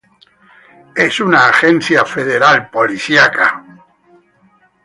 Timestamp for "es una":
0.95-1.47